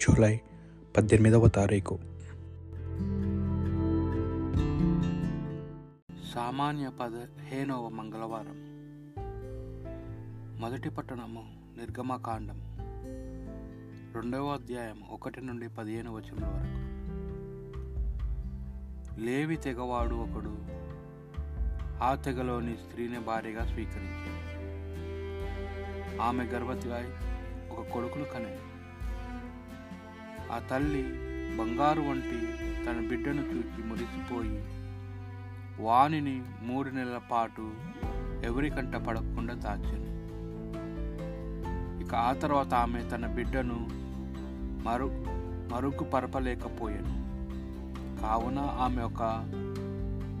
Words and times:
July 0.00 0.40
పద్దెనిమిదవ 0.96 1.48
తారీఖు. 1.48 1.98
సామాన్య 6.34 6.90
పదిహేనవ 7.00 7.88
మంగళవారం. 7.88 8.54
మొదటి 10.60 10.90
పట్టణము 10.90 11.44
నిర్గమకాండం. 11.76 12.76
రెండవ 14.14 14.48
అధ్యాయం 14.48 15.02
ఒకటి 15.10 15.40
నుండి 15.40 15.68
పదిహేను 15.68 16.14
వచనం 16.14 16.48
వరకు. 16.48 16.88
లేవి 19.20 19.56
తెగవాడు 19.56 20.14
ఒకడు 20.14 20.58
ఆ 22.02 22.14
తెగలోని 22.14 22.76
స్త్రీని 22.76 23.18
భార్యగా 23.18 23.66
స్వీకరించాడు. 23.66 24.48
ఆమె 26.22 26.44
గర్భవతిగా 26.44 27.02
ఒక 27.70 27.88
కొడుకును 27.88 28.24
కనేది 28.24 28.67
ఆ 30.52 30.58
తల్లి 30.58 31.02
బంగారు 31.56 32.00
వంటి 32.00 32.38
తన 32.84 33.06
బిడ్డను 33.08 33.42
చూచి 33.42 33.84
మురిసిపోయి 33.84 34.64
వానిని 35.82 36.42
మూడు 36.62 36.90
నెలల 36.90 37.20
పాటు 37.30 37.72
ఎవరికంట 38.44 38.96
పడకుండా 38.96 39.54
దాచాను 39.54 40.08
ఇక 42.02 42.14
ఆ 42.14 42.32
తర్వాత 42.32 42.74
ఆమె 42.74 43.02
తన 43.02 43.26
బిడ్డను 43.26 43.88
మరు 44.82 45.08
మరుగు 45.72 46.04
పరపలేకపోయాను. 46.04 47.14
కావున 48.20 48.58
ఆమె 48.58 49.02
ఒక 49.02 49.22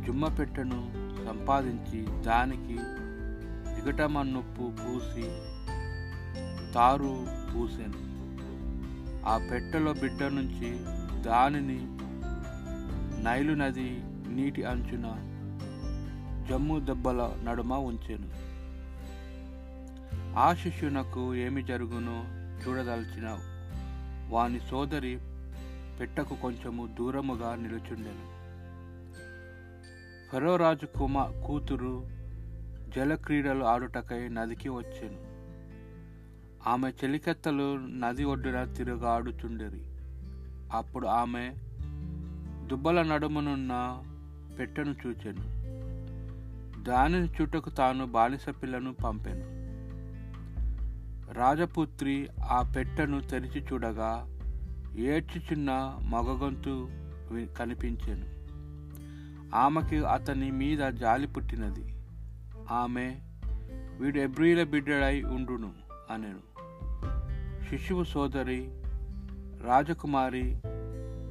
జుమ్మ 0.06 0.28
పెట్టెను 0.28 0.90
సంపాదించి 1.26 2.22
దానికి 2.22 2.78
దిగటమన్నుప్పు 3.74 4.62
పూసి 4.62 5.28
తారు 6.74 7.26
పూసాను. 7.50 8.07
ఆ 9.28 9.38
పెట్టెలో 9.38 9.92
బిడ్డ 9.92 10.22
నుంచి 10.22 10.68
దానిని 11.22 11.78
నైలు 13.24 13.52
నది 13.52 14.02
నీటి 14.28 14.64
అంచున 14.64 15.06
జమ్ము 16.48 16.80
దెబ్బల 16.80 17.36
నడుమ 17.44 17.74
ఉంచెను. 17.74 18.28
ఆ 20.38 20.54
శిష్యునకు 20.54 21.34
ఏమి 21.34 21.62
జరుగునో 21.62 22.24
చూడదలిచిన 22.62 23.38
వాని 24.28 24.60
సోదరి 24.60 25.18
పెట్టకు 26.00 26.34
కొంచెము 26.34 26.86
దూరముగా 26.86 27.54
నిలుచుండెను. 27.54 28.26
ఫెరోరాజు 30.30 30.86
కుమ 30.86 31.22
కూతురు 31.46 32.06
జలక్రీడలు 32.96 33.64
ఆడుటకై 33.64 34.28
నదికి 34.28 34.68
వచ్చెను. 34.68 35.37
ఆమె 36.66 36.88
చెలికెత్తలు 36.88 37.78
నది 37.78 38.24
ఒడ్డున 38.24 38.64
తిరుగాడుచుండెరి. 38.64 39.82
అప్పుడు 40.72 41.06
ఆమె 41.06 41.52
దుబ్బల 42.66 43.02
నడుమునున్న 43.02 44.02
పెట్టెను 44.58 44.94
చూచెను. 45.06 45.58
దానిని 46.82 47.28
చుట్టకు 47.28 47.70
తాను 47.70 48.06
బానిస 48.06 48.48
పిల్లను 48.62 48.94
పంపెను. 48.94 49.58
రాజపుత్రి 51.32 52.28
ఆ 52.44 52.72
పెట్టెను 52.76 53.20
తెరిచి 53.20 53.64
చూడగా 53.72 54.26
ఏడ్చుచున్న 54.96 55.98
మగగొంతు 56.02 56.88
వి- 57.32 57.46
కనిపించెను. 57.46 58.38
ఆమెకి 59.56 60.04
అతని 60.04 60.50
మీద 60.50 60.78
జాలి 60.78 61.26
పుట్టినది. 61.26 61.94
ఆమె 62.70 63.16
వీడు 64.00 64.18
ఎబ్రిల 64.18 64.62
బిడ్డడై 64.64 65.22
ఉండును. 65.22 65.87
అనెను. 66.10 66.42
శిశువు 67.70 68.04
సోదరి 68.04 68.70
రాజకుమారి 69.62 70.56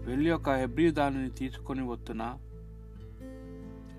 వెళ్ళి 0.05 0.31
ఒక 0.31 0.49
హెబ్రీ 0.49 0.91
దానిని 0.91 1.29
తీసుకొని 1.29 1.87
వస్తున్న 1.87 2.37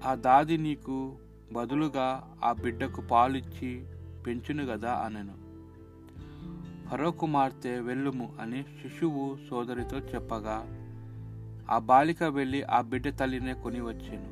ఆ 0.04 0.14
దాది 0.14 0.58
నీకు 0.58 1.16
బదులుగా 1.52 2.36
ఆ 2.44 2.52
బిడ్డకు 2.52 3.00
పాలిచ్చి 3.00 3.86
పెంచును 4.26 4.64
గదా 4.64 4.92
అనెను. 4.92 5.48
ఫరో 6.88 7.10
కుమార్తె 7.10 7.80
వెళ్ళుము 7.80 8.32
అని 8.40 8.62
శిశువు 8.62 9.38
సోదరితో 9.50 9.98
చెప్పగా 9.98 10.56
ఆ 11.70 11.78
బాలిక 11.78 12.22
వెళ్ళి 12.22 12.62
ఆ 12.62 12.80
బిడ్డ 12.80 13.18
తల్లినే 13.20 13.54
కొని 13.54 13.80
వచ్చాను. 13.80 14.30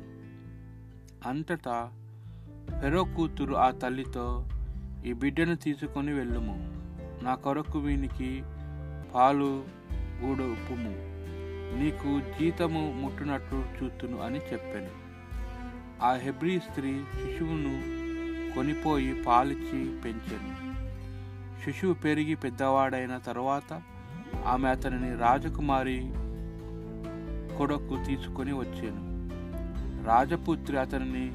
అంతటా 1.29 1.91
ఫెరో 2.81 3.03
కూతురు 3.03 3.55
ఆ 3.55 3.71
తల్లితో 3.71 4.45
ఈ 5.07 5.13
బిడ్డను 5.13 5.55
తీసుకొని 5.55 6.13
వెళ్ళుము. 6.13 6.71
నా 7.23 7.35
కొరకు 7.35 7.79
వీనికి 7.79 8.43
పాలు 9.15 9.63
గూడు 10.21 10.43
ఉప్పుము. 10.43 10.93
నీకు 11.79 12.21
జీతము 12.39 12.93
ముట్టునట్లు 13.01 13.83
చూతును 13.83 14.21
అని 14.21 14.37
చెప్పాను. 14.37 15.07
ఆ 16.03 16.13
హెబ్రీ 16.13 16.59
స్త్రీ 16.59 16.99
శిశువును 16.99 17.97
కొనిపోయి 18.55 19.23
పాలిచ్చి 19.23 20.01
పెంచాను. 20.01 20.67
శిశువు 21.65 21.93
పెరిగి 21.93 22.35
పెద్దవాడైన 22.35 23.17
తర్వాత 23.17 23.81
ఆమె 24.45 24.69
అతనిని 24.69 25.15
రాజకుమారి 25.15 26.11
కొడుకు 27.57 28.05
తీసుకొని 28.07 28.53
వచ్చాను. 28.53 29.07
రాజపుత్రి 30.05 30.79
అతనిని 30.79 31.31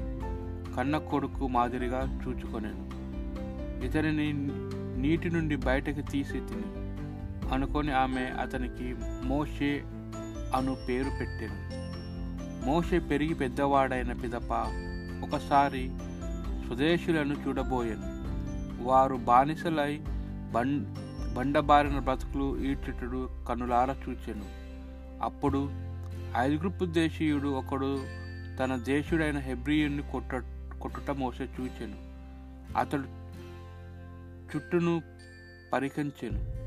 కన్న 0.74 0.98
కొడుకు 0.98 1.48
మాదిరిగా 1.48 2.24
చూచుకొనేను. 2.26 2.91
ఇతనిని 3.84 4.32
నీటి 5.02 5.30
నుండి 5.30 5.56
బయటకు 5.56 6.10
తీసి 6.10 6.32
తిని. 6.32 6.82
అనుకొని 7.54 7.92
ఆమె 7.92 8.20
అతనికి 8.20 8.94
మోషే 9.24 9.82
అను 10.56 10.76
పేరు 10.88 11.10
పెట్టాను. 11.18 11.82
మోషే 12.66 12.98
పెరిగి 12.98 13.34
పెద్దవాడైన 13.34 14.12
పిదప 14.12 14.52
ఒకసారి 15.22 15.90
స్వదేశులను 16.66 17.36
చూడబోయాను. 17.48 18.22
వారు 18.88 19.14
బానిసలై 19.14 20.00
బం 20.52 20.96
బండబారిన 21.36 21.98
బ్రతుకులు 21.98 22.58
ఈడ్చుటుడు 22.58 23.28
కనులార 23.48 23.90
చూచాను. 23.90 24.44
అప్పుడు 25.24 25.70
ఐదుగురు 26.36 26.86
దేశీయుడు 26.86 27.48
ఒకడు 27.48 27.98
తన 28.58 28.76
దేశుడైన 28.76 29.38
హెబ్రియుని 29.38 30.02
కొట్ట 30.02 30.34
కొట్టుట 30.80 31.10
మోసే 31.10 31.44
చూచాను. 31.44 32.12
అతడు 32.78 33.21
చుట్టూను 34.56 35.02
పరికించెను. 35.72 36.62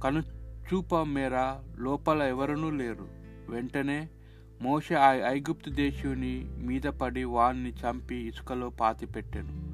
కను 0.00 0.22
చూప 0.72 0.96
మేర 0.96 1.56
లోపల 1.78 2.22
ఎవరనూ 2.22 2.70
లేరు. 2.70 3.08
వెంటనే 3.48 4.08
మోష 4.62 4.92
ఆ 4.92 5.12
ఐగుప్తు 5.12 5.70
దేశుని 5.70 6.50
మీద 6.58 6.82
పడి 6.82 7.24
వాణ్ణి 7.24 7.70
చంపి 7.70 8.16
ఇసుకలో 8.16 8.70
పాతిపెట్టెను. 8.70 9.70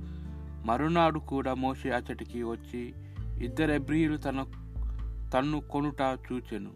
మరునాడు 0.66 1.18
కూడా 1.18 1.54
మోషే 1.54 1.90
అచ్చటికి 1.90 2.42
వచ్చి 2.42 2.94
ఇద్దరు 3.40 3.72
ఎబ్రియులు 3.72 4.16
తన 4.16 4.44
తన్ను 5.34 5.60
కొనుట 5.60 6.00
చూచెను. 6.00 6.70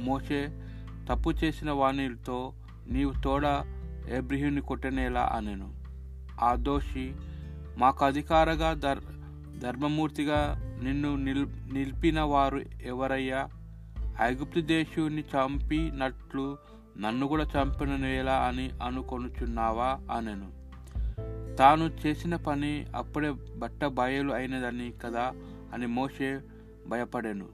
మోషే 0.00 0.62
తప్పు 1.08 1.30
చేసిన 1.30 1.70
వాణితో 1.70 2.52
నీవు 2.88 3.12
తోడ 3.24 3.42
ఎబ్రియుని 4.10 4.60
కొట్టనేలా 4.60 5.30
అనెను. 5.32 5.74
ఆ 6.40 6.54
దోషి 6.54 7.14
మాకు 7.78 8.04
అధికారగా 8.04 8.74
దర్ 8.74 8.98
ధర్మమూర్తిగా 9.60 10.56
నిన్ను 10.82 11.16
నిల్ 11.16 11.46
నిలిపిన 11.72 12.20
వారు 12.20 12.62
ఎవరయ్యా? 12.82 13.48
ఐగుప్తు 14.20 14.60
దేశుని 14.60 15.20
చంపినట్లు 15.20 16.56
నన్ను 16.98 17.26
కూడా 17.26 17.44
చంపిన 17.44 17.96
నేలా 17.96 18.32
అని 18.32 18.70
అనుకొనుచున్నావా? 18.82 20.00
అనెను. 20.12 20.60
తాను 21.56 21.90
చేసిన 22.06 22.36
పని 22.36 22.86
అప్పుడే 22.96 23.30
బట్ట 23.30 23.84
బయలు 23.84 24.32
అయినదని 24.32 24.92
కదా? 25.04 25.32
అని 25.74 25.86
మోషే 25.86 26.40
భయపడెను. 26.88 27.48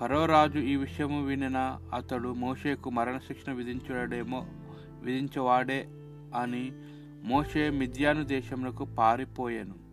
ఫరోరాజు 0.00 0.58
ఈ 0.58 0.76
విషయము 0.76 1.24
వినిన 1.24 1.78
అతడు 1.94 2.28
మోషేకు 2.28 2.90
మరణశిక్షణ 2.90 3.52
విధించడేమో 3.52 4.46
విధించవాడే 5.02 5.86
అని 6.36 6.72
మోషే 7.24 7.70
మిథ్యాను 7.70 8.24
దేశములకు 8.24 8.84
పారిపోయాను. 8.84 9.91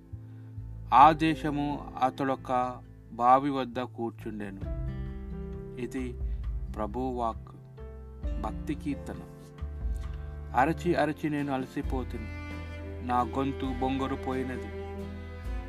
ఆ 0.93 1.11
దేశము 1.11 1.93
అతడొక 2.03 2.81
బావి 3.11 3.49
వద్ద 3.49 3.79
కూర్చుండెను. 3.79 4.61
ఇది 5.81 6.19
ప్రభువాక్ 6.75 7.51
భక్తి 8.41 8.75
కీర్తన. 8.75 9.15
అరచి 10.55 10.95
అరచి 10.95 11.29
నేను 11.29 11.53
అలసిపోతుంది 11.53 12.29
నా 13.07 13.21
గొంతు 13.21 13.65
బొంగరు 13.79 14.15
పోయినది. 14.15 14.67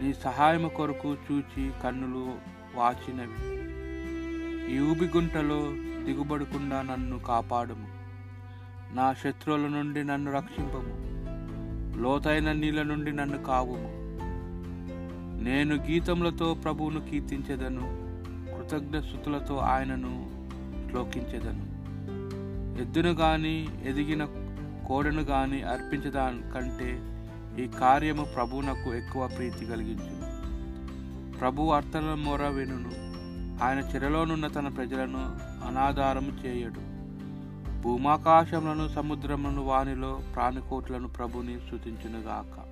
నీ 0.03 0.13
సహాయము 0.13 0.69
కొరకు 0.69 1.15
చూచి 1.15 1.71
కన్నులు 1.83 2.33
వాచినవి. 2.75 3.61
ఈ 4.75 4.81
ఊబిగుంటలో 4.81 5.61
దిగుబడకుండా 6.05 6.83
నన్ను 6.83 7.19
కాపాడుము. 7.19 7.89
నా 8.95 9.13
శత్రువుల 9.13 9.61
నుండి 9.61 10.05
నన్ను 10.05 10.33
రక్షింపము. 10.33 11.11
లోతైన 11.99 12.53
నీళ్ళ 12.53 12.83
నుండి 12.83 13.13
నన్ను 13.13 13.45
కావుము. 13.45 14.00
నేను 15.41 15.75
గీతములతో 15.75 16.55
ప్రభువును 16.55 17.01
కీర్తించేదను 17.01 17.81
కృతజ్ఞ 18.57 18.99
శృతులతో 18.99 19.57
ఆయనను 19.57 20.31
శ్లోకించేదను. 20.89 21.71
ఎద్దును 22.83 23.11
గాని 23.11 23.69
ఎదిగిన 23.85 24.25
కోడను 24.89 25.23
గాని 25.23 25.63
అర్పించదా 25.63 26.35
కంటే 26.55 27.01
ఈ 27.65 27.67
కార్యము 27.67 28.25
ప్రభువునకు 28.25 28.95
ఎక్కువ 28.95 29.29
ప్రీతి 29.29 29.67
కలిగించును. 29.67 30.31
ప్రభు 31.39 31.63
అర్థన 31.63 32.15
మొర 32.15 32.49
వినును. 32.49 32.91
ఆయన 33.65 33.79
చెరలోనున్న 33.79 34.47
తన 34.47 34.69
ప్రజలను 34.69 35.31
అనాధారము 35.67 36.47
చేయడు. 36.47 36.91
భూమాకాశములను 37.83 38.89
సముద్రములను 38.89 39.63
వానిలో 39.63 40.21
ప్రాణికోట్లను 40.35 41.09
ప్రభుని 41.09 41.59
స్థుతించునుగాక 41.67 42.70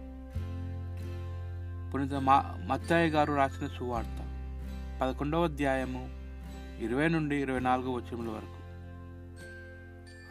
పునిత 1.94 2.14
మా 2.14 2.58
మత్తాయ 2.66 3.08
గారు 3.08 3.34
రాసిన 3.34 3.66
సువార్త 3.66 4.18
పదకొండవ 5.02 5.44
అధ్యాయము 5.44 6.08
ఇరవై 6.80 7.08
నుండి 7.08 7.36
ఇరవై 7.36 7.60
నాలుగు 7.60 7.90
వచనముల 7.90 8.28
వరకు. 8.28 8.58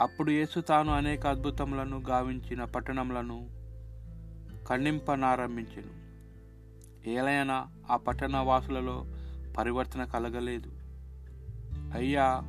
అప్పుడు 0.04 0.31
యేసు 0.31 0.59
తాను 0.59 0.94
అనేక 0.94 1.27
అద్భుతములను 1.27 2.04
గావించిన 2.09 2.63
పట్టణములను 2.63 3.50
ఖండింపనారంభించెను. 4.69 5.94
ఏలైనా 7.09 7.68
ఆ 7.92 7.95
పట్టణ 7.95 8.38
వాసులలో 8.38 9.06
పరివర్తన 9.57 10.04
కలగలేదు. 10.04 10.71
అయ్యా 11.94 12.42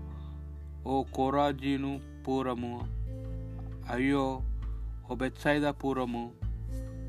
ఓ 0.87 1.02
కోరాజీను 1.02 2.00
పూరము 2.28 2.81
అయ్యో 3.93 4.40
ఓ 5.10 5.14
బెత్సైద 5.14 5.62
పూరము 5.62 6.38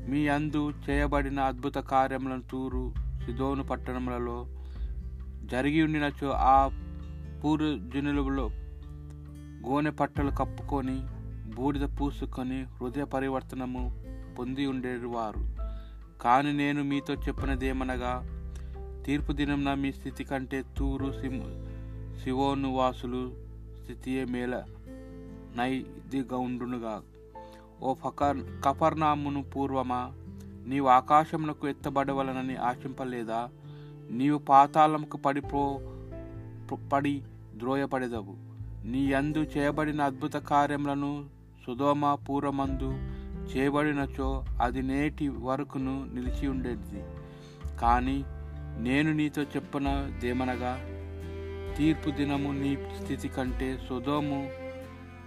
మీ 0.08 0.28
అందు 0.28 0.72
చేయబడిన 0.90 1.40
అద్భుత 1.40 1.74
కార్యములను 1.74 2.42
తూరు 2.50 2.92
సిదోను 3.26 3.62
పట్టణములలో 3.62 4.46
జరిగి 5.44 5.82
ఉండినచో 5.82 6.30
ఆ 6.30 6.70
పూరు 7.44 7.78
జనులలో 7.94 8.50
గోనె 9.66 9.90
పట్టలు 9.90 10.30
కప్పుకొని 10.30 11.00
బూడిద 11.54 11.82
పూసుకొని 11.82 12.62
హృదయ 12.62 13.04
పరివర్తనము 13.04 14.04
పొంది 14.38 14.66
ఉండేవారు. 14.66 15.56
కానీ 16.22 16.52
నేను 16.52 16.82
మీతో 16.82 17.14
చెప్పినదేమనగా 17.14 18.40
తీర్పు 19.06 19.32
దినంన 19.32 19.74
మీ 19.74 19.92
స్థితి 19.92 20.24
కంటే 20.24 20.64
తూరు 20.78 21.12
సిమ్ 21.12 21.42
శివోను 22.22 22.74
వాసులు 22.74 23.32
స్థితియే 23.82 24.24
మేల 24.24 24.62
నైదిగా 25.56 26.36
ఉండునుగా 26.36 27.02
ఓ 27.82 27.94
ఫకర్ 27.94 28.38
కఫర్నామును 28.64 29.42
పూర్వమా? 29.42 30.00
నీవు 30.66 30.88
ఆకాశమునకు 30.88 31.68
ఎత్తబడవలనని 31.68 32.56
ఆశింపలేదా? 32.56 33.48
నీవు 34.10 34.38
పాతాళముకు 34.38 35.16
పడిపో 35.16 35.62
పడి 36.92 37.22
ద్రోయపడేదవు 37.56 38.34
నీ 38.84 39.00
యందు 39.12 39.38
చేయబడిన 39.38 40.00
అద్భుత 40.02 40.36
కార్యములను 40.36 41.12
సుధోమ 41.66 42.14
పూర్వమందు 42.14 42.90
చేయబడినచో 43.50 44.44
అది 44.60 44.82
నేటి 44.82 45.28
వరకును 45.28 45.94
నిలిచి 46.14 46.48
ఉండేది. 46.48 47.02
కానీ 47.80 48.24
నేను 48.78 49.12
నీతో 49.12 49.42
చెప్పినదేమనగా 49.42 50.72
తీర్పు 51.76 52.10
దినము 52.10 52.52
నీ 52.52 52.76
స్థితి 53.02 53.28
కంటే 53.28 53.68
సుధోము 53.88 54.50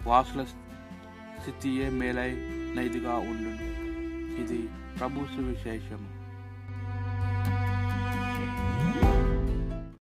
వాసుల 0.10 0.46
స్థితియే 1.44 1.90
మేలైనదిగా 1.90 3.16
ఉండును. 3.16 3.66
ఇది 4.42 4.70
ప్రభు 5.00 5.26
సువిశేషము. 5.26 6.13